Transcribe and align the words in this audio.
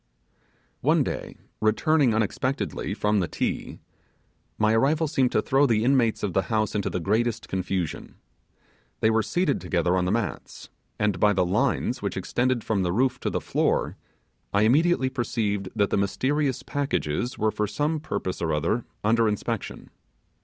One 0.79 1.03
day, 1.03 1.37
returning 1.59 2.15
unexpectedly 2.15 2.95
from 2.95 3.19
the 3.19 3.27
'Ti', 3.27 3.77
my 4.57 4.73
arrival 4.73 5.07
seemed 5.07 5.31
to 5.33 5.43
throw 5.43 5.67
the 5.67 5.83
inmates 5.83 6.23
of 6.23 6.33
the 6.33 6.41
house 6.49 6.73
into 6.73 6.89
the 6.89 6.99
greatest 6.99 7.47
confusion. 7.47 8.15
They 9.01 9.11
were 9.11 9.21
seated 9.21 9.61
together 9.61 9.95
on 9.95 10.05
the 10.05 10.11
mats, 10.11 10.71
and 10.97 11.19
by 11.19 11.33
the 11.33 11.45
lines 11.45 12.01
which 12.01 12.17
extended 12.17 12.63
from 12.63 12.81
the 12.81 12.91
roof 12.91 13.19
to 13.19 13.29
the 13.29 13.39
floor 13.41 13.95
I 14.51 14.63
immediately 14.63 15.11
perceived 15.11 15.69
that 15.75 15.91
the 15.91 15.97
mysterious 15.97 16.63
packages 16.63 17.37
were 17.37 17.51
for 17.51 17.67
some 17.67 17.99
purpose 17.99 18.41
or 18.41 18.49
another 18.49 18.85
under 19.03 19.27
inspection. 19.27 19.91